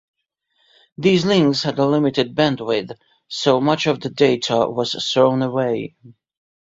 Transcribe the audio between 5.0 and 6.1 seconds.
thrown away.